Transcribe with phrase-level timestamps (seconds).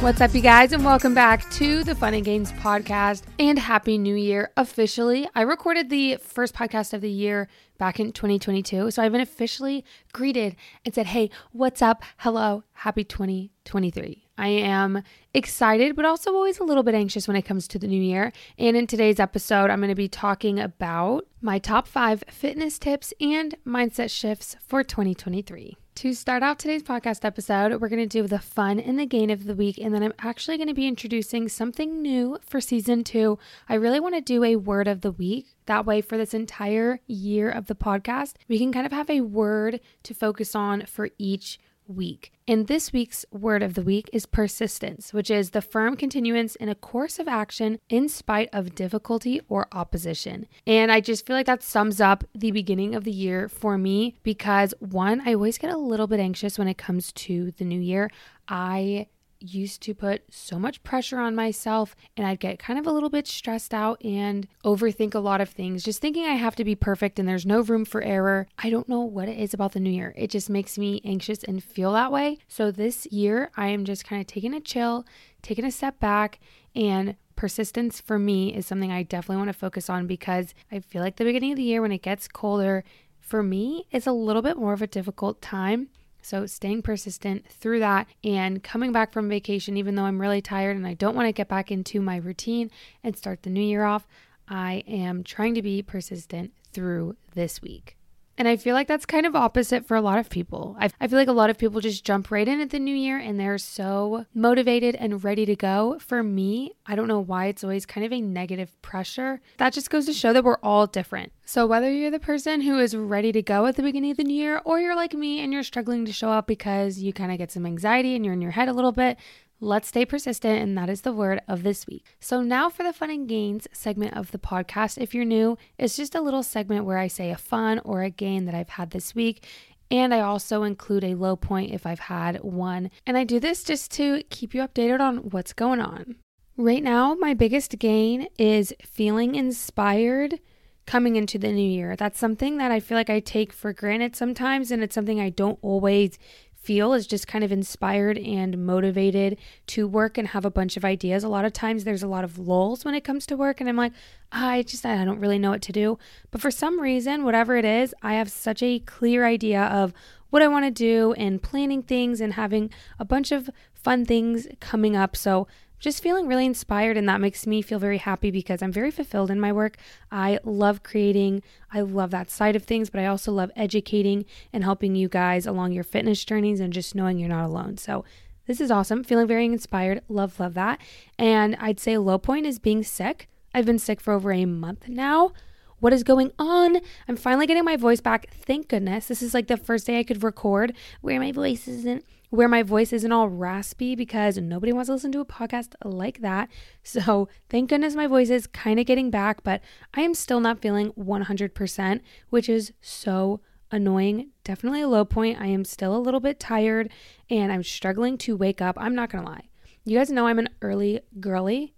[0.00, 3.98] What's up, you guys, and welcome back to the Fun and Gains podcast and Happy
[3.98, 5.28] New Year officially.
[5.34, 9.84] I recorded the first podcast of the year back in 2022, so I've been officially
[10.14, 10.56] greeted
[10.86, 12.02] and said, Hey, what's up?
[12.16, 14.24] Hello, happy 2023.
[14.38, 15.02] I am
[15.34, 18.32] excited, but also always a little bit anxious when it comes to the new year.
[18.56, 23.12] And in today's episode, I'm going to be talking about my top five fitness tips
[23.20, 25.76] and mindset shifts for 2023.
[26.00, 29.28] To start out today's podcast episode, we're going to do the fun and the gain
[29.28, 33.04] of the week, and then I'm actually going to be introducing something new for season
[33.04, 33.38] two.
[33.68, 35.48] I really want to do a word of the week.
[35.66, 39.20] That way, for this entire year of the podcast, we can kind of have a
[39.20, 41.60] word to focus on for each
[41.90, 42.32] week.
[42.48, 46.68] And this week's word of the week is persistence, which is the firm continuance in
[46.68, 50.46] a course of action in spite of difficulty or opposition.
[50.66, 54.16] And I just feel like that sums up the beginning of the year for me
[54.22, 57.80] because one, I always get a little bit anxious when it comes to the new
[57.80, 58.10] year.
[58.48, 59.06] I
[59.40, 63.08] used to put so much pressure on myself and I'd get kind of a little
[63.08, 66.74] bit stressed out and overthink a lot of things, just thinking I have to be
[66.74, 68.46] perfect and there's no room for error.
[68.58, 70.14] I don't know what it is about the new year.
[70.16, 72.38] It just makes me anxious and feel that way.
[72.48, 75.06] So this year, I am just kind of taking a chill,
[75.42, 76.40] taking a step back,
[76.74, 81.02] and persistence for me is something I definitely want to focus on because I feel
[81.02, 82.84] like the beginning of the year when it gets colder,
[83.18, 85.88] for me, it's a little bit more of a difficult time
[86.22, 90.76] so, staying persistent through that and coming back from vacation, even though I'm really tired
[90.76, 92.70] and I don't want to get back into my routine
[93.02, 94.06] and start the new year off,
[94.48, 97.96] I am trying to be persistent through this week.
[98.40, 100.74] And I feel like that's kind of opposite for a lot of people.
[100.80, 102.94] I, I feel like a lot of people just jump right in at the new
[102.94, 105.98] year and they're so motivated and ready to go.
[106.00, 109.42] For me, I don't know why it's always kind of a negative pressure.
[109.58, 111.32] That just goes to show that we're all different.
[111.44, 114.24] So, whether you're the person who is ready to go at the beginning of the
[114.24, 117.32] new year or you're like me and you're struggling to show up because you kind
[117.32, 119.18] of get some anxiety and you're in your head a little bit,
[119.62, 122.06] Let's stay persistent, and that is the word of this week.
[122.18, 124.96] So, now for the fun and gains segment of the podcast.
[124.96, 128.08] If you're new, it's just a little segment where I say a fun or a
[128.08, 129.46] gain that I've had this week.
[129.90, 132.90] And I also include a low point if I've had one.
[133.06, 136.16] And I do this just to keep you updated on what's going on.
[136.56, 140.40] Right now, my biggest gain is feeling inspired
[140.86, 141.96] coming into the new year.
[141.96, 145.30] That's something that I feel like I take for granted sometimes, and it's something I
[145.30, 146.18] don't always
[146.60, 150.84] feel is just kind of inspired and motivated to work and have a bunch of
[150.84, 151.24] ideas.
[151.24, 153.68] A lot of times there's a lot of lulls when it comes to work and
[153.68, 153.92] I'm like,
[154.32, 155.98] ah, I just I don't really know what to do.
[156.30, 159.94] But for some reason, whatever it is, I have such a clear idea of
[160.28, 164.46] what I want to do and planning things and having a bunch of fun things
[164.60, 165.16] coming up.
[165.16, 165.48] So
[165.80, 169.30] just feeling really inspired and that makes me feel very happy because I'm very fulfilled
[169.30, 169.78] in my work.
[170.12, 171.42] I love creating.
[171.72, 175.46] I love that side of things, but I also love educating and helping you guys
[175.46, 177.78] along your fitness journeys and just knowing you're not alone.
[177.78, 178.04] So
[178.46, 179.02] this is awesome.
[179.02, 180.02] Feeling very inspired.
[180.08, 180.80] Love, love that.
[181.18, 183.28] And I'd say low point is being sick.
[183.54, 185.32] I've been sick for over a month now.
[185.78, 186.78] What is going on?
[187.08, 188.28] I'm finally getting my voice back.
[188.30, 189.06] Thank goodness.
[189.06, 192.62] This is like the first day I could record where my voice isn't where my
[192.62, 196.48] voice isn't all raspy because nobody wants to listen to a podcast like that.
[196.82, 199.60] So, thank goodness my voice is kind of getting back, but
[199.92, 202.00] I am still not feeling 100%,
[202.30, 203.40] which is so
[203.70, 204.30] annoying.
[204.44, 205.40] Definitely a low point.
[205.40, 206.90] I am still a little bit tired
[207.28, 208.76] and I'm struggling to wake up.
[208.78, 209.48] I'm not going to lie.
[209.84, 211.74] You guys know I'm an early girly.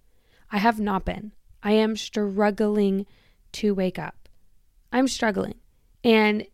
[0.51, 1.33] I have not been.
[1.63, 3.07] I am struggling
[3.53, 4.29] to wake up.
[4.93, 5.55] I'm struggling.
[6.05, 6.47] And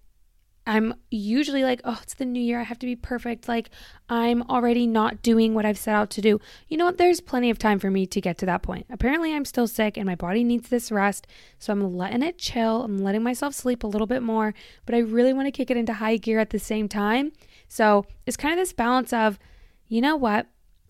[0.68, 2.60] I'm usually like, oh, it's the new year.
[2.60, 3.48] I have to be perfect.
[3.48, 3.70] Like,
[4.10, 6.42] I'm already not doing what I've set out to do.
[6.68, 6.98] You know what?
[6.98, 8.84] There's plenty of time for me to get to that point.
[8.90, 11.26] Apparently, I'm still sick and my body needs this rest.
[11.58, 12.82] So I'm letting it chill.
[12.82, 14.52] I'm letting myself sleep a little bit more,
[14.84, 17.32] but I really want to kick it into high gear at the same time.
[17.66, 19.38] So it's kind of this balance of,
[19.86, 20.48] you know what?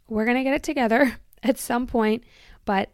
[0.09, 2.25] We're going to get it together at some point.
[2.65, 2.91] But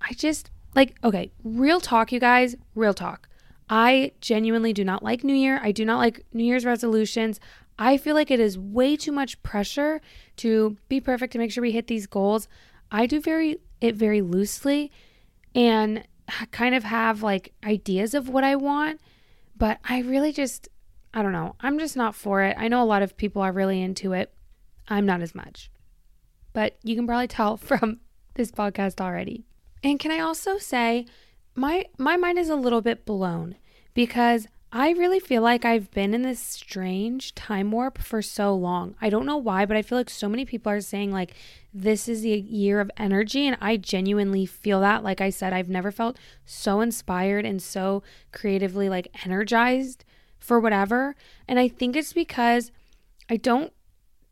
[0.00, 3.27] I just, like, okay, real talk, you guys, real talk.
[3.68, 5.60] I genuinely do not like New Year.
[5.62, 7.38] I do not like New Year's resolutions.
[7.78, 10.00] I feel like it is way too much pressure
[10.38, 12.48] to be perfect to make sure we hit these goals.
[12.90, 14.90] I do very it very loosely
[15.54, 16.06] and
[16.50, 19.00] kind of have like ideas of what I want,
[19.56, 20.68] but I really just
[21.14, 21.56] I don't know.
[21.60, 22.56] I'm just not for it.
[22.58, 24.32] I know a lot of people are really into it.
[24.88, 25.70] I'm not as much.
[26.52, 28.00] But you can probably tell from
[28.34, 29.44] this podcast already.
[29.82, 31.06] And can I also say
[31.58, 33.56] my my mind is a little bit blown
[33.92, 38.94] because I really feel like I've been in this strange time warp for so long.
[39.00, 41.34] I don't know why, but I feel like so many people are saying like
[41.72, 45.02] this is the year of energy and I genuinely feel that.
[45.02, 50.04] Like I said, I've never felt so inspired and so creatively like energized
[50.38, 51.16] for whatever.
[51.48, 52.70] And I think it's because
[53.30, 53.72] I don't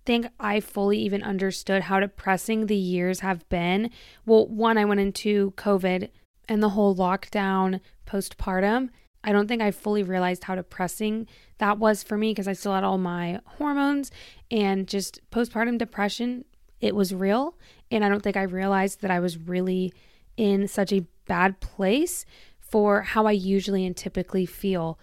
[0.05, 3.91] think I fully even understood how depressing the years have been.
[4.27, 6.11] Well, one, I went into COVID
[6.49, 8.91] and the whole lockdown postpartum,
[9.25, 11.27] I don't think I fully realized how depressing
[11.59, 14.11] that was for me because I still had all my hormones
[14.51, 16.45] and just postpartum depression.
[16.81, 17.59] It was real.
[17.91, 19.93] And I don't think I realized that I was really
[20.37, 22.25] in such a bad place
[22.61, 24.99] for how I usually and typically feel.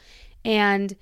[0.45, 0.95] And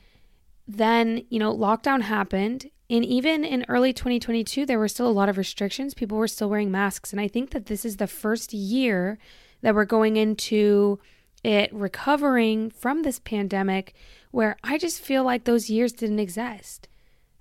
[0.68, 2.70] then, you know, lockdown happened.
[2.90, 5.94] And even in early 2022, there were still a lot of restrictions.
[5.94, 7.12] People were still wearing masks.
[7.12, 9.18] And I think that this is the first year
[9.62, 11.00] that we're going into
[11.44, 13.94] it recovering from this pandemic
[14.32, 16.88] where I just feel like those years didn't exist.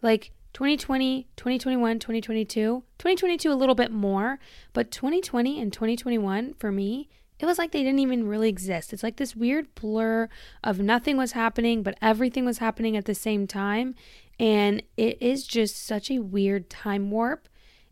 [0.03, 4.39] Like 2020, 2021, 2022, 2022 a little bit more,
[4.73, 7.09] but 2020 and 2021 for me,
[7.39, 8.93] it was like they didn't even really exist.
[8.93, 10.29] It's like this weird blur
[10.63, 13.95] of nothing was happening, but everything was happening at the same time.
[14.39, 17.49] And it is just such a weird time warp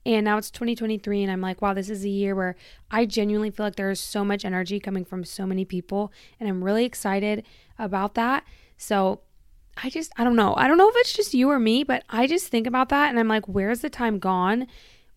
[0.08, 2.56] and now it's 2023, and I'm like, wow, this is a year where
[2.90, 6.10] I genuinely feel like there is so much energy coming from so many people.
[6.40, 7.44] And I'm really excited
[7.78, 8.44] about that.
[8.78, 9.20] So
[9.82, 10.55] I just, I don't know.
[10.56, 13.10] I don't know if it's just you or me, but I just think about that
[13.10, 14.66] and I'm like, where's the time gone?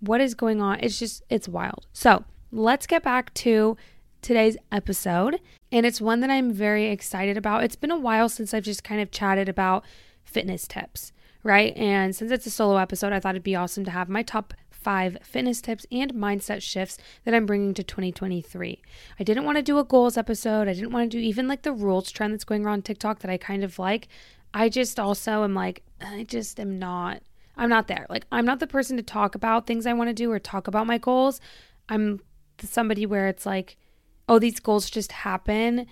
[0.02, 0.80] What is going on?
[0.82, 1.88] It's just, it's wild.
[1.94, 3.78] So let's get back to
[4.22, 5.40] today's episode.
[5.72, 7.64] And it's one that I'm very excited about.
[7.64, 9.86] It's been a while since I've just kind of chatted about
[10.26, 11.76] fitness tips, right?
[11.78, 14.54] And since it's a solo episode, I thought it'd be awesome to have my top
[14.82, 18.82] five fitness tips and mindset shifts that I'm bringing to 2023.
[19.20, 20.68] I didn't want to do a goals episode.
[20.68, 23.32] I didn't want to do even like the rules trend that's going around TikTok that
[23.32, 24.08] I kind of like.
[24.54, 27.22] I just also am like, I just am not,
[27.56, 28.06] I'm not there.
[28.10, 30.68] Like, I'm not the person to talk about things I want to do or talk
[30.68, 31.40] about my goals.
[31.88, 32.22] I'm
[32.62, 33.78] somebody where it's like,
[34.28, 35.88] oh, these goals just happen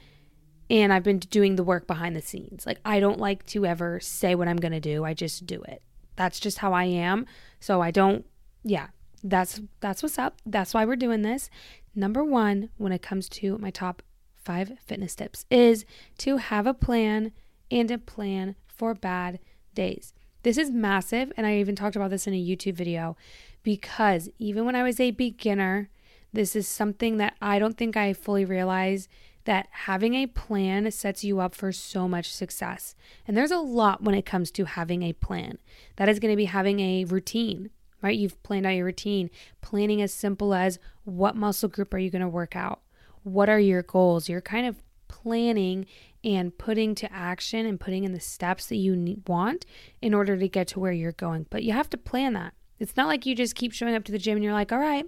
[0.69, 2.65] and I've been doing the work behind the scenes.
[2.65, 5.61] Like, I don't like to ever say what I'm going to do, I just do
[5.63, 5.81] it.
[6.15, 7.25] That's just how I am.
[7.59, 8.25] So I don't
[8.69, 8.87] yeah,
[9.23, 10.37] that's that's what's up.
[10.45, 11.49] That's why we're doing this.
[11.95, 14.03] Number 1 when it comes to my top
[14.35, 15.85] 5 fitness tips is
[16.19, 17.31] to have a plan
[17.71, 19.39] and a plan for bad
[19.73, 20.13] days.
[20.43, 23.17] This is massive and I even talked about this in a YouTube video
[23.63, 25.89] because even when I was a beginner,
[26.31, 29.09] this is something that I don't think I fully realized
[29.45, 32.93] that having a plan sets you up for so much success.
[33.27, 35.57] And there's a lot when it comes to having a plan.
[35.95, 38.17] That is going to be having a routine, right?
[38.17, 39.29] You've planned out your routine,
[39.61, 42.81] planning as simple as what muscle group are you going to work out?
[43.23, 44.29] What are your goals?
[44.29, 45.85] You're kind of planning
[46.23, 49.65] and putting to action and putting in the steps that you want
[50.01, 51.45] in order to get to where you're going.
[51.49, 52.53] But you have to plan that.
[52.77, 54.79] It's not like you just keep showing up to the gym and you're like, all
[54.79, 55.05] right,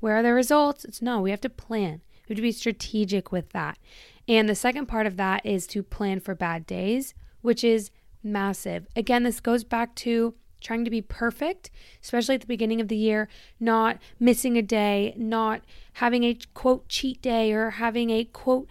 [0.00, 0.84] where are the results?
[0.84, 2.02] It's no, we have to plan.
[2.28, 3.78] We have to be strategic with that.
[4.26, 7.90] And the second part of that is to plan for bad days, which is
[8.22, 8.86] massive.
[8.96, 10.34] Again, this goes back to
[10.64, 11.70] trying to be perfect,
[12.02, 13.28] especially at the beginning of the year,
[13.60, 15.60] not missing a day, not
[15.94, 18.68] having a quote cheat day or having a quote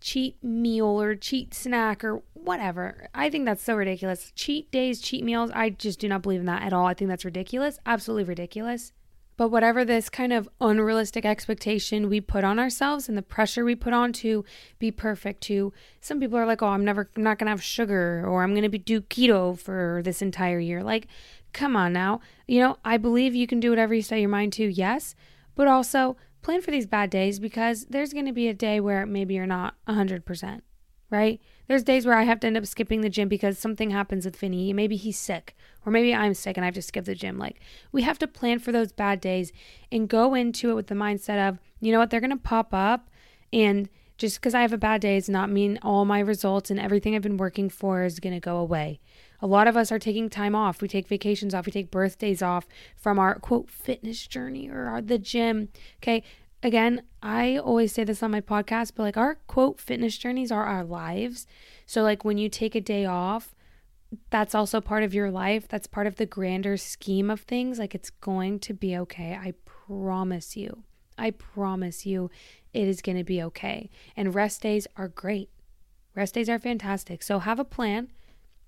[0.00, 3.08] cheat meal or cheat snack or whatever.
[3.14, 4.32] I think that's so ridiculous.
[4.34, 6.86] Cheat days, cheat meals, I just do not believe in that at all.
[6.86, 8.92] I think that's ridiculous, absolutely ridiculous.
[9.40, 13.74] But whatever this kind of unrealistic expectation we put on ourselves and the pressure we
[13.74, 14.44] put on to
[14.78, 18.22] be perfect, to some people are like, oh, I'm never, I'm not gonna have sugar
[18.28, 20.82] or I'm gonna be do keto for this entire year.
[20.82, 21.06] Like,
[21.54, 22.20] come on now.
[22.46, 25.14] You know, I believe you can do whatever you set your mind to, yes,
[25.54, 29.32] but also plan for these bad days because there's gonna be a day where maybe
[29.36, 30.60] you're not 100%,
[31.08, 31.40] right?
[31.70, 34.34] There's days where I have to end up skipping the gym because something happens with
[34.34, 34.72] Vinny.
[34.72, 35.54] Maybe he's sick,
[35.86, 37.38] or maybe I'm sick and I have to skip the gym.
[37.38, 37.60] Like,
[37.92, 39.52] we have to plan for those bad days
[39.92, 42.74] and go into it with the mindset of, you know what, they're going to pop
[42.74, 43.08] up.
[43.52, 46.80] And just because I have a bad day does not mean all my results and
[46.80, 48.98] everything I've been working for is going to go away.
[49.40, 50.82] A lot of us are taking time off.
[50.82, 51.66] We take vacations off.
[51.66, 55.68] We take birthdays off from our quote fitness journey or our, the gym.
[56.02, 56.24] Okay
[56.62, 60.64] again, I always say this on my podcast, but like our quote fitness journeys are
[60.64, 61.46] our lives.
[61.86, 63.54] So, like when you take a day off,
[64.30, 65.68] that's also part of your life.
[65.68, 67.78] That's part of the grander scheme of things.
[67.78, 69.38] Like it's going to be okay.
[69.40, 70.84] I promise you.
[71.18, 72.30] I promise you
[72.72, 73.90] it is going to be okay.
[74.16, 75.50] And rest days are great.
[76.14, 77.22] Rest days are fantastic.
[77.22, 78.08] So, have a plan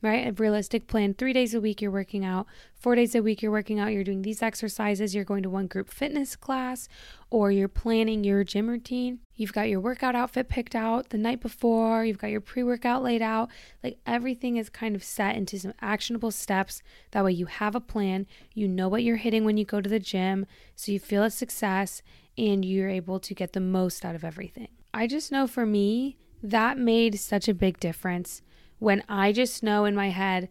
[0.03, 0.27] right?
[0.27, 1.15] A realistic plan.
[1.15, 4.03] Three days a week you're working out, four days a week you're working out, you're
[4.03, 6.89] doing these exercises, you're going to one group fitness class,
[7.31, 9.21] or you're planning your gym routine.
[9.37, 13.05] You've got your workout outfit picked out the night before, you've got your pre workout
[13.05, 13.49] laid out.
[13.83, 16.83] Like everything is kind of set into some actionable steps.
[17.13, 19.89] That way you have a plan, you know what you're hitting when you go to
[19.89, 22.03] the gym, so you feel a success
[22.37, 24.69] and you're able to get the most out of everything.
[24.93, 28.43] I just know for me, that made such a big difference
[28.83, 30.49] when I just know in my head,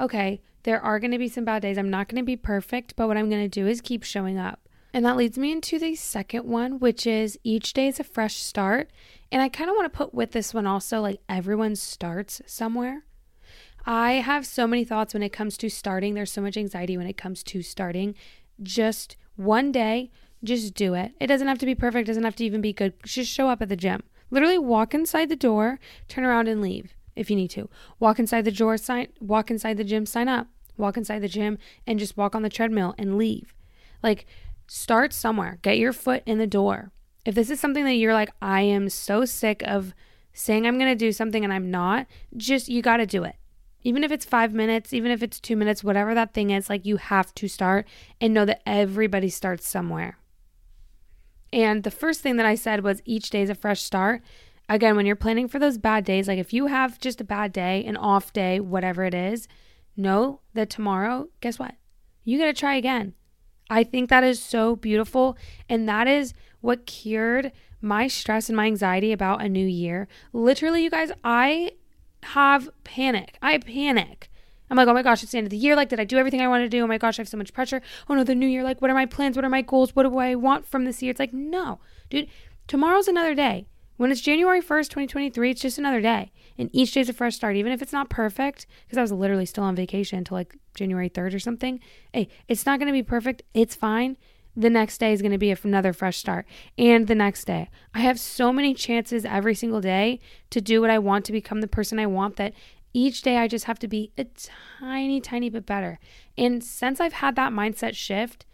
[0.00, 1.78] okay, there are going to be some bad days.
[1.78, 4.36] I'm not going to be perfect, but what I'm going to do is keep showing
[4.36, 4.68] up.
[4.92, 8.38] And that leads me into the second one, which is each day is a fresh
[8.38, 8.90] start.
[9.30, 13.04] And I kind of want to put with this one also like everyone starts somewhere.
[13.86, 16.14] I have so many thoughts when it comes to starting.
[16.14, 18.16] There's so much anxiety when it comes to starting.
[18.60, 20.10] Just one day,
[20.42, 21.12] just do it.
[21.20, 22.94] It doesn't have to be perfect, doesn't have to even be good.
[23.04, 24.02] Just show up at the gym.
[24.30, 27.68] Literally walk inside the door, turn around and leave if you need to.
[27.98, 30.48] Walk inside the door, sign walk inside the gym, sign up.
[30.76, 33.54] Walk inside the gym and just walk on the treadmill and leave.
[34.02, 34.26] Like
[34.68, 35.58] start somewhere.
[35.62, 36.92] Get your foot in the door.
[37.24, 39.92] If this is something that you're like I am so sick of
[40.32, 42.06] saying I'm going to do something and I'm not,
[42.36, 43.34] just you got to do it.
[43.82, 46.86] Even if it's 5 minutes, even if it's 2 minutes, whatever that thing is, like
[46.86, 47.86] you have to start
[48.20, 50.18] and know that everybody starts somewhere.
[51.52, 54.22] And the first thing that I said was each day is a fresh start
[54.68, 57.52] again, when you're planning for those bad days, like if you have just a bad
[57.52, 59.48] day, an off day, whatever it is,
[59.96, 61.74] know that tomorrow, guess what?
[62.24, 63.14] You got to try again.
[63.70, 65.36] I think that is so beautiful.
[65.68, 70.08] And that is what cured my stress and my anxiety about a new year.
[70.32, 71.72] Literally, you guys, I
[72.22, 73.38] have panic.
[73.40, 74.30] I panic.
[74.70, 75.74] I'm like, oh my gosh, it's the end of the year.
[75.76, 76.82] Like, did I do everything I want to do?
[76.82, 77.80] Oh my gosh, I have so much pressure.
[78.08, 78.62] Oh no, the new year.
[78.62, 79.36] Like, what are my plans?
[79.36, 79.96] What are my goals?
[79.96, 81.10] What do I want from this year?
[81.10, 82.28] It's like, no, dude,
[82.66, 83.66] tomorrow's another day.
[83.98, 86.30] When it's January 1st, 2023, it's just another day.
[86.56, 89.44] And each day's a fresh start, even if it's not perfect, because I was literally
[89.44, 91.80] still on vacation until like January 3rd or something.
[92.12, 93.42] Hey, it's not going to be perfect.
[93.54, 94.16] It's fine.
[94.54, 96.46] The next day is going to be another fresh start.
[96.78, 97.70] And the next day.
[97.92, 101.60] I have so many chances every single day to do what I want to become
[101.60, 102.54] the person I want that
[102.94, 104.26] each day I just have to be a
[104.78, 105.98] tiny, tiny bit better.
[106.36, 108.46] And since I've had that mindset shift,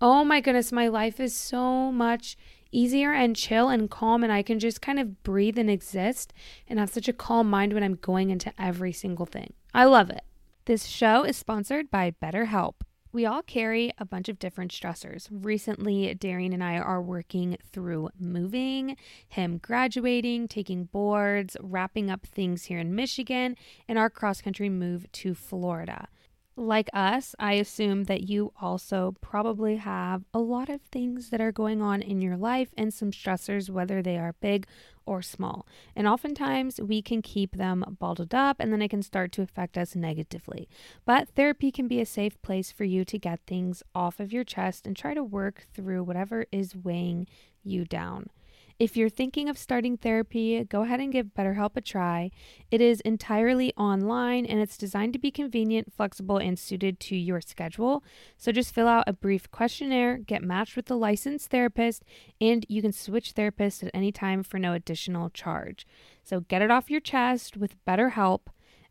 [0.00, 2.38] oh my goodness, my life is so much
[2.76, 6.32] easier and chill and calm and I can just kind of breathe and exist
[6.68, 9.54] and have such a calm mind when I'm going into every single thing.
[9.72, 10.22] I love it.
[10.66, 12.74] This show is sponsored by BetterHelp.
[13.12, 15.28] We all carry a bunch of different stressors.
[15.30, 22.64] Recently, Darian and I are working through moving, him graduating, taking boards, wrapping up things
[22.64, 23.56] here in Michigan,
[23.88, 26.08] and our cross country move to Florida
[26.56, 31.52] like us, I assume that you also probably have a lot of things that are
[31.52, 34.66] going on in your life and some stressors, whether they are big
[35.04, 35.66] or small.
[35.94, 39.76] And oftentimes we can keep them bottled up and then it can start to affect
[39.76, 40.68] us negatively.
[41.04, 44.44] But therapy can be a safe place for you to get things off of your
[44.44, 47.26] chest and try to work through whatever is weighing
[47.62, 48.30] you down.
[48.78, 52.30] If you're thinking of starting therapy, go ahead and give BetterHelp a try.
[52.70, 57.40] It is entirely online and it's designed to be convenient, flexible, and suited to your
[57.40, 58.04] schedule.
[58.36, 62.04] So just fill out a brief questionnaire, get matched with a licensed therapist,
[62.38, 65.86] and you can switch therapists at any time for no additional charge.
[66.22, 68.48] So get it off your chest with BetterHelp.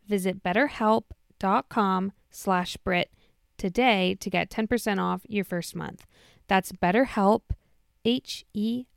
[0.08, 3.12] Visit betterhelp.com slash Brit
[3.56, 6.06] today to get 10% off your first month.
[6.48, 7.42] That's BetterHelp,
[8.04, 8.95] H-E-L-P dot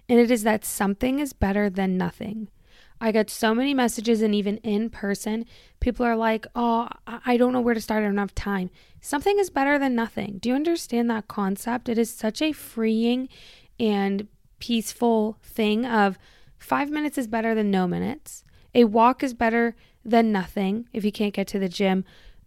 [0.08, 2.48] and it is that something is better than nothing.
[3.02, 5.44] I get so many messages, and even in person,
[5.80, 8.04] people are like, Oh, I don't know where to start.
[8.04, 8.70] I don't have time.
[9.00, 10.38] Something is better than nothing.
[10.38, 11.88] Do you understand that concept?
[11.88, 13.28] It is such a freeing
[13.80, 14.28] and
[14.60, 16.16] peaceful thing of
[16.58, 18.44] five minutes is better than no minutes.
[18.72, 22.04] A walk is better than nothing if you can't get to the gym.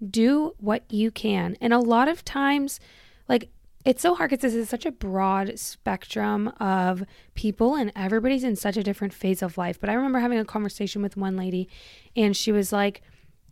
[0.09, 1.57] Do what you can.
[1.59, 2.79] And a lot of times,
[3.27, 3.50] like
[3.86, 7.04] it's so hard because this is such a broad spectrum of
[7.36, 9.80] people and everybody's in such a different phase of life.
[9.80, 11.70] But I remember having a conversation with one lady
[12.15, 13.01] and she was like,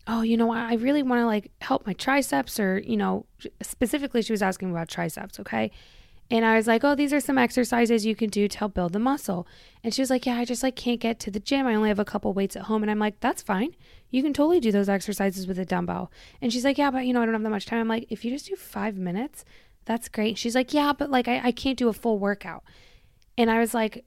[0.05, 3.25] Oh, you know, I really want to like help my triceps, or, you know,
[3.61, 5.39] specifically, she was asking about triceps.
[5.39, 5.71] Okay.
[6.29, 8.93] And I was like, Oh, these are some exercises you can do to help build
[8.93, 9.47] the muscle.
[9.83, 11.67] And she was like, Yeah, I just like can't get to the gym.
[11.67, 12.81] I only have a couple weights at home.
[12.81, 13.75] And I'm like, That's fine.
[14.09, 16.11] You can totally do those exercises with a dumbbell.
[16.41, 17.79] And she's like, Yeah, but you know, I don't have that much time.
[17.79, 19.45] I'm like, If you just do five minutes,
[19.85, 20.37] that's great.
[20.37, 22.63] She's like, Yeah, but like I, I can't do a full workout.
[23.37, 24.05] And I was like,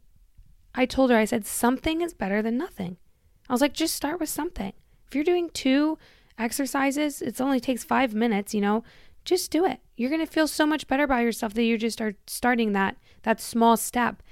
[0.75, 2.99] I told her, I said, something is better than nothing.
[3.49, 4.73] I was like, just start with something.
[5.09, 5.99] If you're doing two
[6.39, 8.85] exercises, it only takes five minutes, you know,
[9.25, 9.81] just do it.
[9.97, 13.41] You're gonna feel so much better about yourself that you just are starting that that
[13.41, 14.23] small step.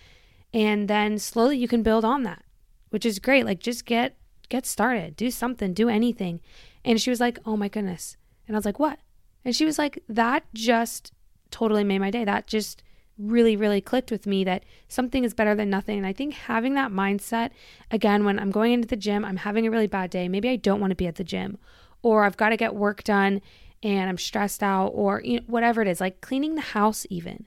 [0.52, 2.44] And then slowly you can build on that,
[2.90, 3.44] which is great.
[3.44, 4.16] Like just get
[4.48, 5.16] get started.
[5.16, 6.40] Do something, do anything.
[6.84, 8.16] And she was like, Oh my goodness.
[8.46, 9.00] And I was like, What?
[9.44, 11.12] And she was like, That just
[11.54, 12.24] totally made my day.
[12.24, 12.82] That just
[13.16, 15.98] really, really clicked with me that something is better than nothing.
[15.98, 17.50] And I think having that mindset,
[17.92, 20.28] again, when I'm going into the gym, I'm having a really bad day.
[20.28, 21.58] Maybe I don't want to be at the gym,
[22.02, 23.40] or I've got to get work done
[23.84, 27.46] and I'm stressed out, or you know, whatever it is, like cleaning the house, even.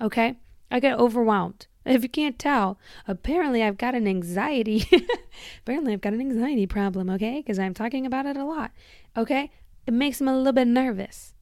[0.00, 0.36] Okay.
[0.70, 1.66] I get overwhelmed.
[1.86, 4.88] If you can't tell, apparently I've got an anxiety.
[5.60, 7.42] apparently I've got an anxiety problem, okay?
[7.42, 8.70] Because I'm talking about it a lot,
[9.14, 9.50] okay?
[9.86, 11.33] It makes me a little bit nervous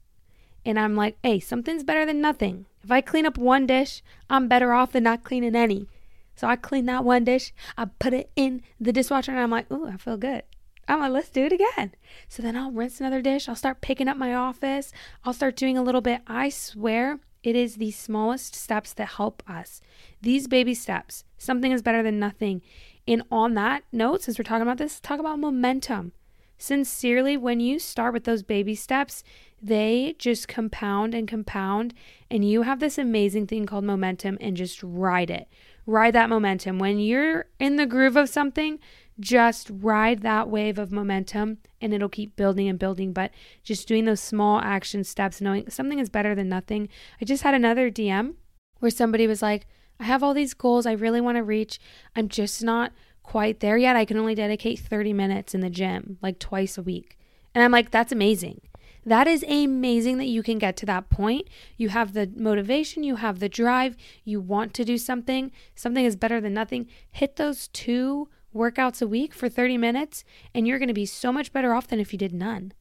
[0.64, 2.66] and I'm like, hey, something's better than nothing.
[2.83, 5.87] If I clean up one dish, I'm better off than not cleaning any.
[6.35, 9.70] So I clean that one dish, I put it in the dishwasher, and I'm like,
[9.70, 10.42] ooh, I feel good.
[10.88, 11.92] I'm like, let's do it again.
[12.29, 13.48] So then I'll rinse another dish.
[13.48, 14.92] I'll start picking up my office.
[15.25, 16.22] I'll start doing a little bit.
[16.27, 19.81] I swear it is the smallest steps that help us.
[20.20, 22.62] These baby steps, something is better than nothing.
[23.07, 26.12] And on that note, since we're talking about this, talk about momentum.
[26.59, 29.25] Sincerely, when you start with those baby steps,
[29.61, 31.95] they just compound and compound,
[32.31, 35.49] and you have this amazing thing called momentum and just ride it.
[35.87, 36.79] Ride that momentum.
[36.79, 38.79] When you're in the groove of something,
[39.21, 43.12] just ride that wave of momentum and it'll keep building and building.
[43.12, 43.31] But
[43.62, 46.88] just doing those small action steps, knowing something is better than nothing.
[47.21, 48.35] I just had another DM
[48.79, 49.67] where somebody was like,
[50.01, 51.79] I have all these goals I really want to reach.
[52.17, 53.97] I'm just not quite there yet.
[53.97, 57.19] I can only dedicate 30 minutes in the gym, like twice a week.
[57.55, 58.61] And I'm like, that's amazing.
[59.05, 61.49] That is amazing that you can get to that point.
[61.77, 65.51] You have the motivation, you have the drive, you want to do something.
[65.75, 66.87] Something is better than nothing.
[67.11, 71.33] Hit those two workouts a week for 30 minutes, and you're going to be so
[71.33, 72.73] much better off than if you did none.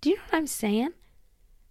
[0.00, 0.90] Do you know what I'm saying?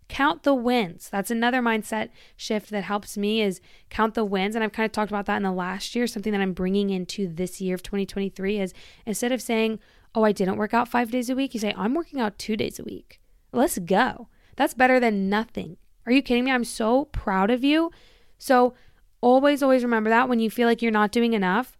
[0.09, 1.07] Count the wins.
[1.09, 4.55] That's another mindset shift that helps me is count the wins.
[4.55, 6.07] And i've kind of talked about that in the last year.
[6.07, 8.73] Something that i'm bringing into this year of 2023 is
[9.05, 9.79] instead of saying
[10.13, 12.57] oh i didn't work out five days a week you say i'm working out two
[12.57, 13.21] days a week.
[13.53, 14.27] Let's go.
[14.57, 15.77] That's better than nothing.
[16.05, 16.51] Are you kidding me?
[16.51, 17.91] I'm so proud of you.
[18.37, 18.73] So
[19.21, 21.77] always always remember that when you feel like you're not doing enough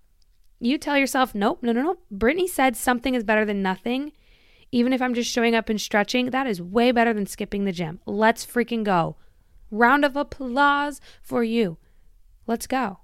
[0.60, 1.98] you tell yourself nope no no no.
[2.12, 4.12] Brittany said something is better than nothing
[4.72, 7.72] even if I'm just showing up and stretching, that is way better than skipping the
[7.72, 8.00] gym.
[8.06, 9.16] Let's freaking go.
[9.72, 11.78] Round of applause for you.
[12.48, 13.00] Let's go.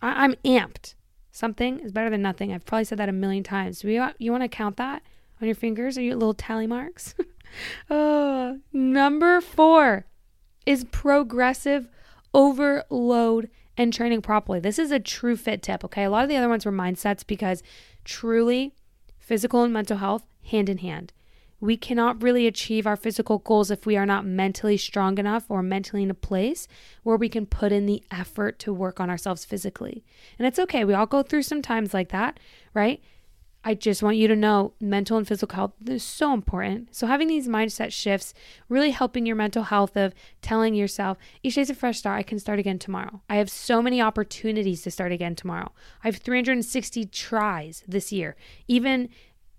[0.00, 0.94] I- am amped.
[1.30, 2.52] Something is better than nothing.
[2.52, 3.82] I've probably said that a million times.
[3.84, 5.02] you, you want to count that
[5.40, 5.96] on your fingers?
[5.96, 7.14] Are you little tally marks?
[7.90, 10.06] oh, number four
[10.66, 11.88] is progressive
[12.34, 14.60] overload and training properly.
[14.60, 16.04] This is a true fit tip, okay?
[16.04, 17.62] A lot of the other ones were mindsets because
[18.04, 18.74] truly
[19.32, 21.10] physical and mental health hand in hand.
[21.58, 25.62] We cannot really achieve our physical goals if we are not mentally strong enough or
[25.62, 26.68] mentally in a place
[27.02, 30.04] where we can put in the effort to work on ourselves physically.
[30.38, 30.84] And it's okay.
[30.84, 32.38] We all go through some times like that,
[32.74, 33.00] right?
[33.64, 36.94] I just want you to know mental and physical health is so important.
[36.94, 38.34] So having these mindset shifts,
[38.68, 42.18] really helping your mental health of telling yourself, each day's a fresh start.
[42.18, 43.22] I can start again tomorrow.
[43.30, 45.70] I have so many opportunities to start again tomorrow.
[46.02, 48.34] I have 360 tries this year.
[48.66, 49.10] Even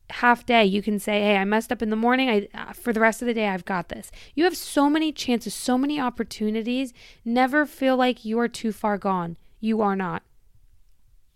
[0.09, 2.91] half day you can say hey i messed up in the morning i uh, for
[2.93, 5.99] the rest of the day i've got this you have so many chances so many
[5.99, 10.21] opportunities never feel like you are too far gone you are not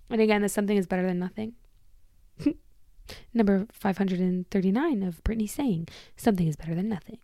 [0.09, 1.53] and again this something is better than nothing
[3.33, 7.19] Number 539 of Brittany saying, something is better than nothing.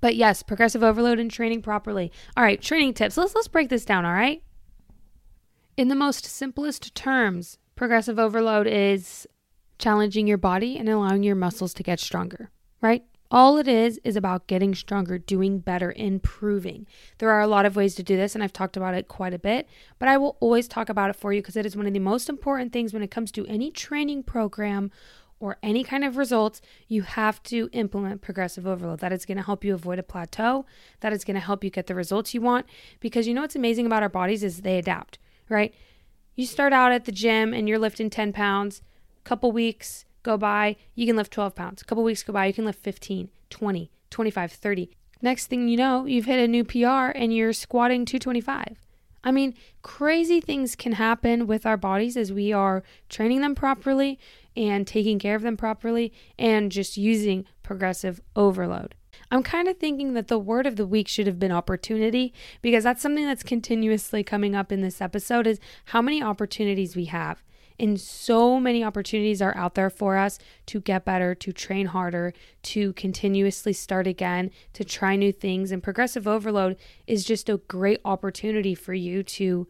[0.00, 2.12] But yes, progressive overload and training properly.
[2.36, 3.16] All right, training tips.
[3.16, 4.42] Let's let's break this down, all right?
[5.76, 9.26] In the most simplest terms, progressive overload is
[9.78, 13.02] challenging your body and allowing your muscles to get stronger, right?
[13.34, 16.86] All it is is about getting stronger, doing better, improving.
[17.18, 19.34] There are a lot of ways to do this, and I've talked about it quite
[19.34, 19.68] a bit,
[19.98, 21.98] but I will always talk about it for you because it is one of the
[21.98, 24.92] most important things when it comes to any training program
[25.40, 26.60] or any kind of results.
[26.86, 29.00] You have to implement progressive overload.
[29.00, 30.64] That is going to help you avoid a plateau,
[31.00, 32.66] that is going to help you get the results you want
[33.00, 35.18] because you know what's amazing about our bodies is they adapt,
[35.48, 35.74] right?
[36.36, 38.80] You start out at the gym and you're lifting 10 pounds,
[39.24, 41.82] couple weeks, go by, you can lift 12 pounds.
[41.82, 44.90] A couple weeks go by, you can lift 15, 20, 25, 30.
[45.22, 48.78] Next thing you know, you've hit a new PR and you're squatting 225.
[49.22, 54.18] I mean, crazy things can happen with our bodies as we are training them properly
[54.54, 58.94] and taking care of them properly and just using progressive overload.
[59.30, 62.84] I'm kind of thinking that the word of the week should have been opportunity because
[62.84, 67.42] that's something that's continuously coming up in this episode is how many opportunities we have.
[67.78, 72.32] And so many opportunities are out there for us to get better, to train harder,
[72.62, 75.72] to continuously start again, to try new things.
[75.72, 79.66] And progressive overload is just a great opportunity for you to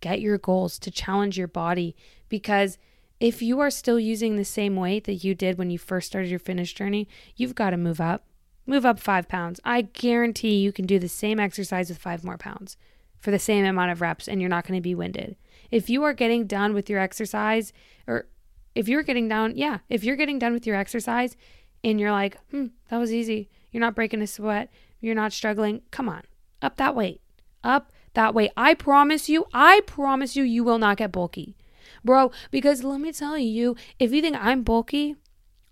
[0.00, 1.94] get your goals, to challenge your body.
[2.28, 2.76] Because
[3.20, 6.30] if you are still using the same weight that you did when you first started
[6.30, 8.24] your fitness journey, you've got to move up.
[8.66, 9.60] Move up five pounds.
[9.64, 12.76] I guarantee you can do the same exercise with five more pounds
[13.18, 15.36] for the same amount of reps and you're not going to be winded.
[15.74, 17.72] If you are getting done with your exercise,
[18.06, 18.28] or
[18.76, 21.36] if you're getting down, yeah, if you're getting done with your exercise
[21.82, 25.82] and you're like, hmm, that was easy, you're not breaking a sweat, you're not struggling,
[25.90, 26.22] come on,
[26.62, 27.20] up that weight,
[27.64, 28.52] up that weight.
[28.56, 31.56] I promise you, I promise you, you will not get bulky.
[32.04, 35.16] Bro, because let me tell you, if you think I'm bulky,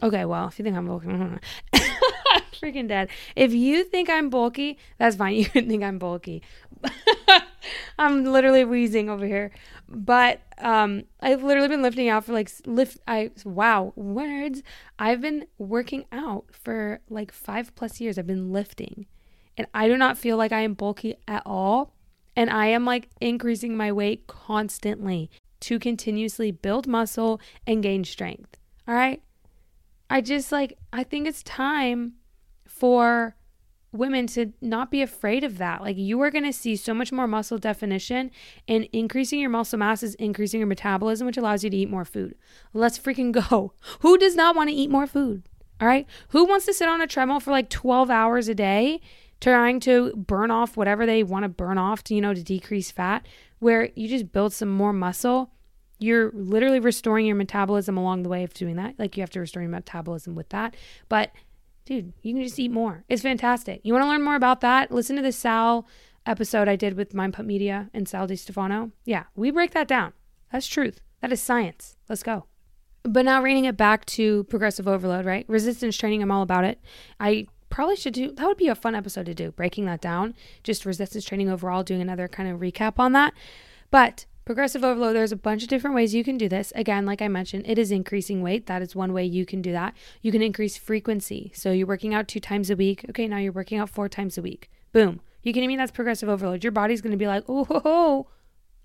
[0.02, 1.06] okay, well, if you think I'm bulky,
[2.60, 3.08] freaking dead.
[3.36, 5.34] If you think I'm bulky, that's fine.
[5.36, 6.42] You can think I'm bulky.
[7.98, 9.51] I'm literally wheezing over here.
[9.88, 12.98] But um, I've literally been lifting out for like lift.
[13.07, 14.62] I wow words.
[14.98, 18.18] I've been working out for like five plus years.
[18.18, 19.07] I've been lifting,
[19.57, 21.94] and I do not feel like I am bulky at all.
[22.35, 28.57] And I am like increasing my weight constantly to continuously build muscle and gain strength.
[28.88, 29.22] All right.
[30.09, 32.14] I just like I think it's time
[32.66, 33.37] for
[33.92, 35.83] women to not be afraid of that.
[35.83, 38.31] Like you are going to see so much more muscle definition
[38.66, 42.05] and increasing your muscle mass is increasing your metabolism, which allows you to eat more
[42.05, 42.35] food.
[42.72, 43.74] Let's freaking go.
[44.00, 45.48] Who does not want to eat more food?
[45.81, 46.07] All right.
[46.28, 49.00] Who wants to sit on a treadmill for like 12 hours a day
[49.40, 52.90] trying to burn off whatever they want to burn off to, you know, to decrease
[52.92, 53.26] fat,
[53.59, 55.50] where you just build some more muscle?
[55.98, 58.94] You're literally restoring your metabolism along the way of doing that.
[58.98, 60.76] Like you have to restore your metabolism with that.
[61.09, 61.33] But
[61.92, 63.05] dude, you can just eat more.
[63.09, 63.81] It's fantastic.
[63.85, 64.90] You want to learn more about that?
[64.90, 65.87] Listen to the Sal
[66.24, 68.92] episode I did with Mind Pump Media and Sal Stefano.
[69.05, 70.14] Yeah, we break that down.
[70.50, 71.00] That's truth.
[71.20, 71.96] That is science.
[72.09, 72.46] Let's go.
[73.02, 75.44] But now reining it back to progressive overload, right?
[75.48, 76.81] Resistance training, I'm all about it.
[77.20, 80.35] I probably should do that would be a fun episode to do, breaking that down.
[80.62, 83.35] Just resistance training overall, doing another kind of recap on that.
[83.90, 86.72] But Progressive overload, there's a bunch of different ways you can do this.
[86.74, 88.66] Again, like I mentioned, it is increasing weight.
[88.66, 89.94] That is one way you can do that.
[90.20, 91.52] You can increase frequency.
[91.55, 93.07] So you're working out two times a week.
[93.11, 94.68] Okay, now you're working out four times a week.
[94.92, 95.20] Boom.
[95.42, 96.64] You can mean that's progressive overload.
[96.64, 98.26] Your body's going to be like, oh, ho, ho,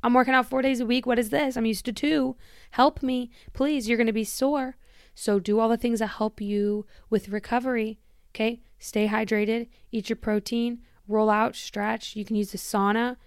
[0.04, 1.06] I'm working out four days a week.
[1.06, 1.58] What is this?
[1.58, 2.36] I'm used to two.
[2.72, 3.32] Help me.
[3.54, 4.78] Please, you're going to be sore.
[5.16, 8.00] So do all the things that help you with recovery.
[8.32, 12.16] Okay, stay hydrated, eat your protein, roll out, stretch.
[12.16, 13.18] You can use the sauna.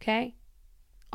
[0.00, 0.35] Okay,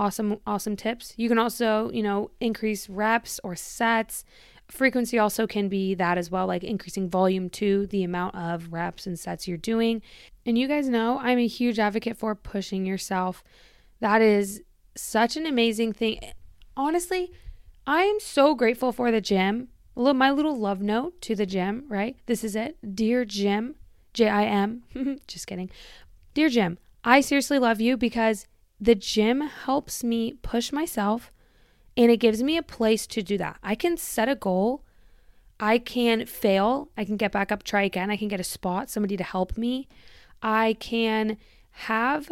[0.02, 4.26] awesome awesome tips you can also you know increase reps or sets
[4.68, 9.06] frequency also can be that as well like increasing volume to the amount of reps
[9.06, 10.02] and sets you're doing
[10.46, 13.44] and you guys know i'm a huge advocate for pushing yourself
[14.00, 14.64] that is
[14.96, 16.20] such an amazing thing
[16.76, 17.32] honestly
[17.86, 21.86] i am so grateful for the gym little, my little love note to the gym,
[21.88, 22.16] right?
[22.26, 22.78] This is it.
[22.96, 23.76] Dear Jim,
[24.14, 24.84] J I M,
[25.28, 25.70] just kidding.
[26.34, 28.48] Dear Jim, I seriously love you because
[28.82, 31.32] the gym helps me push myself
[31.96, 33.58] and it gives me a place to do that.
[33.62, 34.84] I can set a goal.
[35.60, 36.90] I can fail.
[36.98, 38.10] I can get back up, try again.
[38.10, 39.88] I can get a spot, somebody to help me.
[40.42, 41.38] I can
[41.72, 42.32] have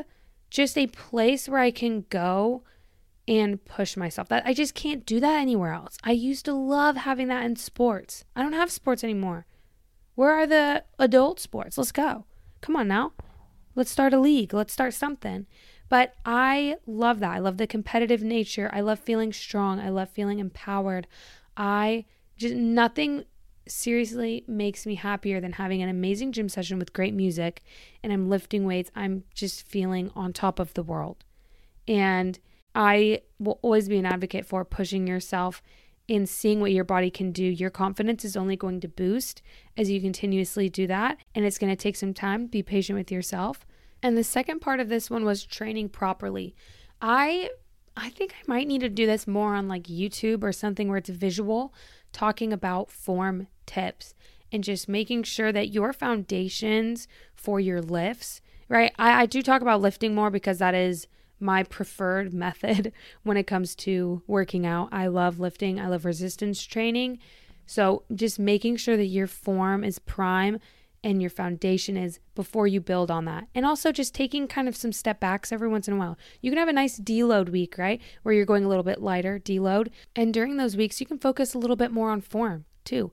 [0.49, 2.63] just a place where I can go
[3.27, 4.27] and push myself.
[4.29, 5.99] That I just can't do that anywhere else.
[6.03, 8.25] I used to love having that in sports.
[8.35, 9.45] I don't have sports anymore.
[10.15, 11.77] Where are the adult sports?
[11.77, 12.25] Let's go.
[12.61, 13.13] Come on now.
[13.75, 14.53] Let's start a league.
[14.53, 15.45] Let's start something.
[15.89, 17.31] But I love that.
[17.31, 18.69] I love the competitive nature.
[18.71, 19.79] I love feeling strong.
[19.79, 21.07] I love feeling empowered.
[21.57, 22.05] I
[22.37, 23.25] just nothing
[23.67, 27.61] seriously makes me happier than having an amazing gym session with great music
[28.03, 28.91] and I'm lifting weights.
[28.95, 31.23] I'm just feeling on top of the world.
[31.87, 32.39] And
[32.73, 35.61] I will always be an advocate for pushing yourself
[36.07, 37.43] and seeing what your body can do.
[37.43, 39.41] Your confidence is only going to boost
[39.77, 41.17] as you continuously do that.
[41.35, 42.47] And it's going to take some time.
[42.47, 43.65] Be patient with yourself.
[44.01, 46.55] And the second part of this one was training properly.
[47.01, 47.49] I
[47.97, 50.99] I think I might need to do this more on like YouTube or something where
[50.99, 51.73] it's visual,
[52.13, 54.13] talking about form tips
[54.51, 58.93] and just making sure that your foundations for your lifts, right?
[58.97, 61.07] I, I do talk about lifting more because that is
[61.41, 64.89] my preferred method when it comes to working out.
[64.91, 67.19] I love lifting, I love resistance training.
[67.65, 70.59] So just making sure that your form is prime
[71.03, 73.47] and your foundation is before you build on that.
[73.55, 76.17] And also just taking kind of some step backs every once in a while.
[76.41, 78.01] You can have a nice deload week, right?
[78.23, 79.89] Where you're going a little bit lighter, deload.
[80.15, 83.11] And during those weeks, you can focus a little bit more on form too.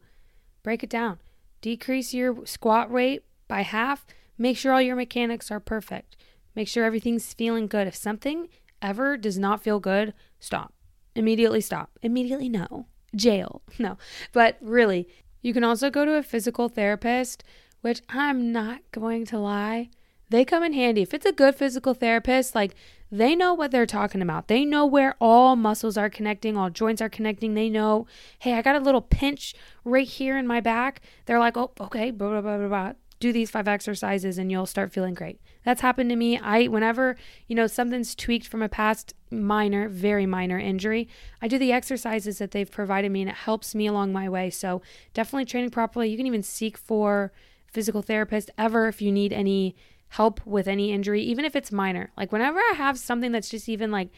[0.62, 1.18] Break it down.
[1.60, 4.04] Decrease your squat rate by half.
[4.38, 6.16] Make sure all your mechanics are perfect.
[6.54, 7.86] Make sure everything's feeling good.
[7.86, 8.48] If something
[8.82, 10.72] ever does not feel good, stop.
[11.14, 11.90] Immediately stop.
[12.02, 12.86] Immediately no.
[13.14, 13.62] Jail.
[13.78, 13.98] No.
[14.32, 15.06] But really,
[15.42, 17.44] you can also go to a physical therapist
[17.80, 19.90] which I'm not going to lie,
[20.28, 21.02] they come in handy.
[21.02, 22.74] If it's a good physical therapist, like
[23.10, 24.48] they know what they're talking about.
[24.48, 27.54] They know where all muscles are connecting, all joints are connecting.
[27.54, 28.06] They know,
[28.40, 31.00] hey, I got a little pinch right here in my back.
[31.26, 32.92] They're like, oh, okay, blah, blah, blah, blah, blah.
[33.18, 35.40] Do these five exercises and you'll start feeling great.
[35.64, 36.38] That's happened to me.
[36.38, 41.08] I, whenever, you know, something's tweaked from a past minor, very minor injury,
[41.40, 44.50] I do the exercises that they've provided me and it helps me along my way.
[44.50, 44.82] So
[45.14, 46.10] definitely training properly.
[46.10, 47.32] You can even seek for,
[47.76, 49.76] physical therapist ever if you need any
[50.08, 52.10] help with any injury, even if it's minor.
[52.16, 54.08] Like whenever I have something that's just even like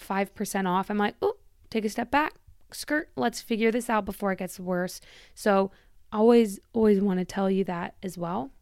[0.00, 1.34] 5% off, I'm like, oh,
[1.68, 2.34] take a step back,
[2.70, 5.00] skirt, let's figure this out before it gets worse.
[5.34, 5.72] So,
[6.12, 8.52] always, always want to tell you that as well.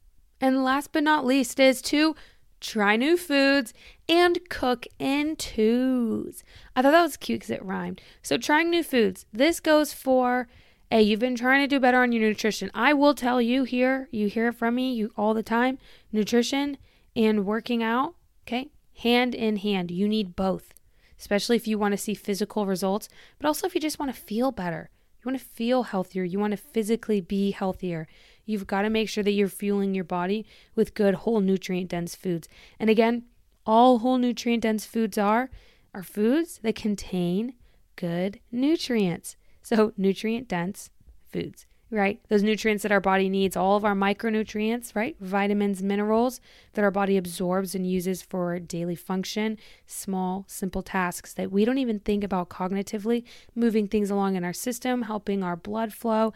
[0.40, 2.16] And last but not least is to
[2.59, 3.75] try new foods
[4.09, 6.42] and cook in twos.
[6.75, 8.01] I thought that was cute because it rhymed.
[8.23, 9.27] So, trying new foods.
[9.35, 10.49] This goes for
[10.88, 12.70] Hey, you've been trying to do better on your nutrition.
[12.72, 15.79] I will tell you here, you hear from me you all the time.
[16.12, 16.79] Nutrition
[17.16, 18.14] and working out,
[18.46, 18.70] okay?
[18.99, 19.90] Hand in hand.
[19.90, 20.72] You need both.
[21.18, 24.20] Especially if you want to see physical results, but also if you just want to
[24.20, 24.90] feel better.
[25.18, 28.07] You want to feel healthier, you want to physically be healthier.
[28.44, 30.46] You've got to make sure that you're fueling your body
[30.77, 32.49] with good whole nutrient dense foods.
[32.79, 33.25] And again,
[33.66, 35.51] all whole nutrient dense foods are
[35.92, 37.55] are foods that contain
[37.96, 39.35] good nutrients.
[39.66, 40.90] So, nutrient dense
[41.33, 42.20] foods, right?
[42.29, 45.16] Those nutrients that our body needs, all of our micronutrients, right?
[45.18, 46.40] Vitamins, minerals
[46.74, 51.79] that our body absorbs and uses for daily function, small, simple tasks that we don't
[51.79, 53.24] even think about cognitively,
[53.57, 56.33] moving things along in our system, helping our blood flow,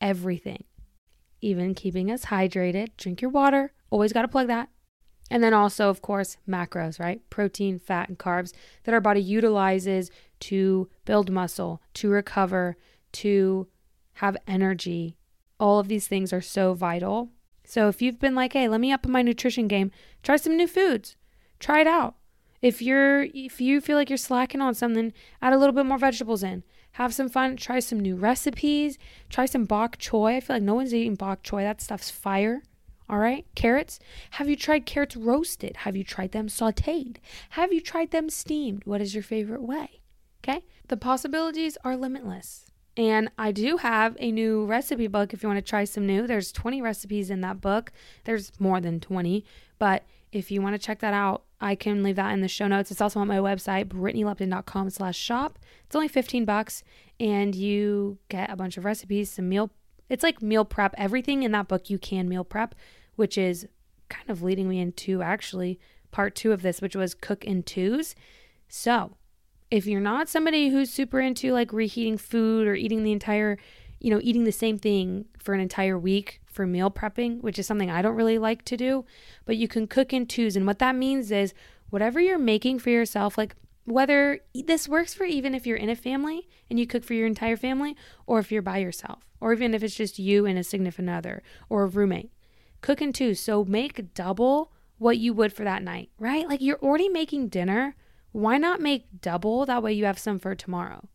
[0.00, 0.64] everything.
[1.42, 2.96] Even keeping us hydrated.
[2.96, 3.74] Drink your water.
[3.90, 4.70] Always got to plug that.
[5.30, 7.20] And then also, of course, macros, right?
[7.28, 12.76] Protein, fat, and carbs that our body utilizes to build muscle, to recover,
[13.12, 13.66] to
[14.14, 15.16] have energy.
[15.60, 17.30] All of these things are so vital.
[17.64, 19.90] So if you've been like, "Hey, let me up my nutrition game.
[20.22, 21.16] Try some new foods.
[21.58, 22.16] Try it out."
[22.60, 25.98] If you're if you feel like you're slacking on something, add a little bit more
[25.98, 26.64] vegetables in.
[26.92, 28.98] Have some fun, try some new recipes,
[29.28, 30.36] try some bok choy.
[30.36, 31.62] I feel like no one's eating bok choy.
[31.62, 32.62] That stuff's fire.
[33.08, 33.98] All right, carrots.
[34.32, 35.78] Have you tried carrots roasted?
[35.78, 37.16] Have you tried them sauteed?
[37.50, 38.84] Have you tried them steamed?
[38.84, 40.00] What is your favorite way?
[40.48, 42.66] Okay, the possibilities are limitless.
[42.96, 46.26] And I do have a new recipe book if you want to try some new.
[46.26, 47.92] There's 20 recipes in that book.
[48.24, 49.44] There's more than 20,
[49.78, 52.66] but if you want to check that out, I can leave that in the show
[52.66, 52.90] notes.
[52.90, 55.58] It's also on my website, brittanylupton.com slash shop.
[55.86, 56.82] It's only 15 bucks
[57.20, 59.70] and you get a bunch of recipes, some meal.
[60.08, 60.94] It's like meal prep.
[60.96, 62.74] Everything in that book you can meal prep
[63.18, 63.66] which is
[64.08, 65.78] kind of leading me into actually
[66.12, 68.14] part two of this, which was cook in twos.
[68.68, 69.16] So,
[69.70, 73.58] if you're not somebody who's super into like reheating food or eating the entire,
[74.00, 77.66] you know, eating the same thing for an entire week for meal prepping, which is
[77.66, 79.04] something I don't really like to do,
[79.44, 80.56] but you can cook in twos.
[80.56, 81.54] And what that means is
[81.90, 83.54] whatever you're making for yourself, like
[83.84, 87.26] whether this works for even if you're in a family and you cook for your
[87.26, 90.64] entire family, or if you're by yourself, or even if it's just you and a
[90.64, 92.30] significant other or a roommate.
[92.80, 93.40] Cook in twos.
[93.40, 96.48] So make double what you would for that night, right?
[96.48, 97.94] Like you're already making dinner.
[98.32, 99.66] Why not make double?
[99.66, 101.08] That way you have some for tomorrow.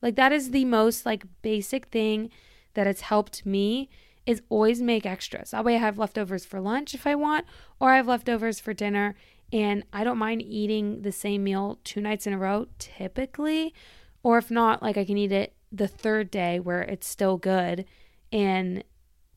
[0.00, 2.30] Like that is the most like basic thing
[2.74, 3.88] that has helped me
[4.26, 5.50] is always make extras.
[5.50, 7.46] That way I have leftovers for lunch if I want,
[7.80, 9.14] or I have leftovers for dinner.
[9.52, 13.74] And I don't mind eating the same meal two nights in a row typically.
[14.22, 17.84] Or if not, like I can eat it the third day where it's still good.
[18.30, 18.84] And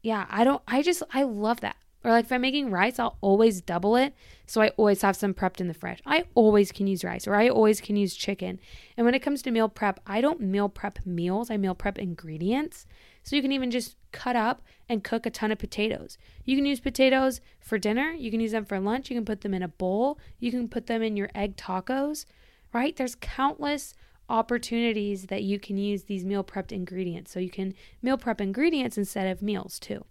[0.04, 1.78] yeah, I don't, I just, I love that.
[2.06, 4.14] Or like if I'm making rice, I'll always double it.
[4.46, 6.04] So I always have some prepped in the fridge.
[6.06, 8.60] I always can use rice or I always can use chicken.
[8.96, 11.98] And when it comes to meal prep, I don't meal prep meals, I meal prep
[11.98, 12.86] ingredients.
[13.24, 16.20] So you can even just cut up and cook a ton of potatoes.
[16.44, 19.42] You can use potatoes for dinner, you can use them for lunch, you can put
[19.42, 22.26] them in a bowl, you can put them in your egg tacos,
[22.72, 22.96] right?
[22.96, 23.96] There's countless
[24.30, 27.32] opportunities that you can use these meal prepped ingredients.
[27.32, 30.06] So you can meal prep ingredients instead of meals too.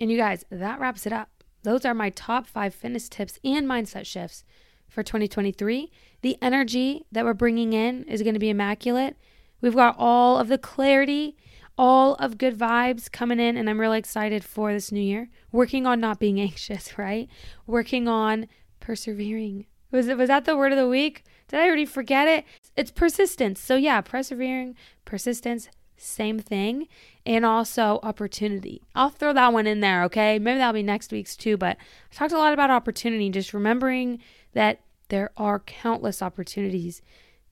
[0.00, 1.30] And you guys, that wraps it up.
[1.62, 4.44] Those are my top five fitness tips and mindset shifts
[4.88, 5.90] for 2023.
[6.22, 9.16] The energy that we're bringing in is going to be immaculate.
[9.60, 11.36] We've got all of the clarity,
[11.78, 15.30] all of good vibes coming in, and I'm really excited for this new year.
[15.52, 17.28] Working on not being anxious, right?
[17.66, 18.46] Working on
[18.80, 19.66] persevering.
[19.90, 21.24] Was was that the word of the week?
[21.48, 22.44] Did I already forget it?
[22.76, 23.60] It's persistence.
[23.60, 26.88] So yeah, persevering, persistence, same thing.
[27.26, 28.82] And also opportunity.
[28.94, 30.38] I'll throw that one in there, okay?
[30.38, 31.76] Maybe that'll be next week's too, but
[32.12, 34.20] I talked a lot about opportunity, just remembering
[34.52, 37.00] that there are countless opportunities.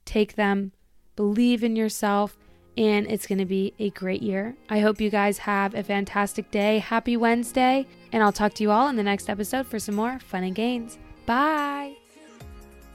[0.05, 0.73] Take them,
[1.17, 2.37] believe in yourself,
[2.77, 4.57] and it's going to be a great year.
[4.69, 6.79] I hope you guys have a fantastic day.
[6.79, 10.19] Happy Wednesday, and I'll talk to you all in the next episode for some more
[10.19, 10.99] fun and gains.
[11.27, 11.95] Bye.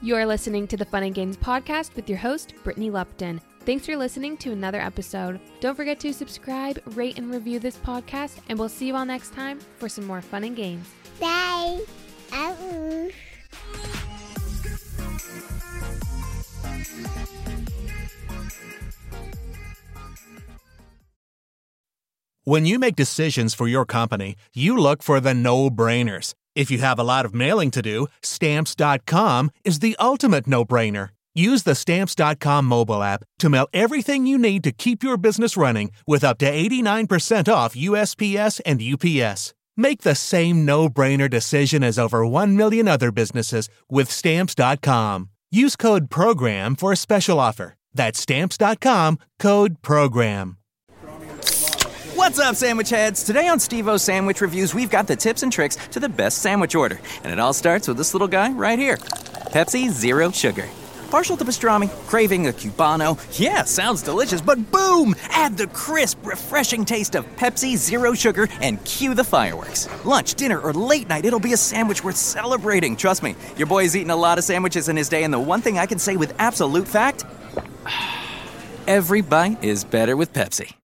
[0.00, 3.40] You are listening to the Fun and Gains podcast with your host, Brittany Lupton.
[3.68, 5.38] Thanks for listening to another episode.
[5.60, 9.34] Don't forget to subscribe, rate, and review this podcast, and we'll see you all next
[9.34, 10.88] time for some more fun and games.
[11.20, 11.78] Bye.
[12.32, 13.10] Oh.
[22.44, 26.32] When you make decisions for your company, you look for the no brainers.
[26.54, 31.10] If you have a lot of mailing to do, stamps.com is the ultimate no brainer.
[31.38, 35.92] Use the Stamps.com mobile app to mail everything you need to keep your business running
[36.04, 39.54] with up to 89% off USPS and UPS.
[39.76, 45.30] Make the same no brainer decision as over 1 million other businesses with Stamps.com.
[45.52, 47.74] Use code PROGRAM for a special offer.
[47.94, 50.56] That's Stamps.com code PROGRAM.
[52.16, 53.22] What's up, sandwich heads?
[53.22, 56.38] Today on Steve O Sandwich Reviews, we've got the tips and tricks to the best
[56.38, 57.00] sandwich order.
[57.22, 60.68] And it all starts with this little guy right here Pepsi Zero Sugar.
[61.10, 63.18] Partial to pastrami, craving a cubano.
[63.38, 65.14] Yeah, sounds delicious, but boom!
[65.30, 69.88] Add the crisp, refreshing taste of Pepsi Zero Sugar and cue the fireworks.
[70.04, 72.96] Lunch, dinner, or late night, it'll be a sandwich worth celebrating.
[72.96, 75.62] Trust me, your boy's eaten a lot of sandwiches in his day, and the one
[75.62, 77.24] thing I can say with absolute fact
[78.86, 80.78] every bite is better with Pepsi.